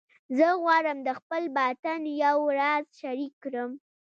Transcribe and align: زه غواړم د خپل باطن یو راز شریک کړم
زه 0.37 0.47
غواړم 0.61 0.97
د 1.07 1.09
خپل 1.19 1.43
باطن 1.57 1.99
یو 2.23 2.37
راز 2.59 2.85
شریک 2.99 3.33
کړم 3.43 3.71